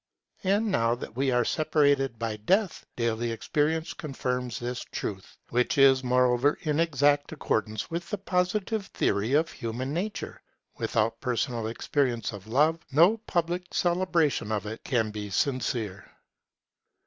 [0.43, 6.03] And now that we are separated by Death, daily experience confirms this truth, which is
[6.03, 10.41] moreover in exact accordance with the Positive theory of human nature.
[10.79, 16.11] Without personal experience of Love no public celebration of it can be sincere.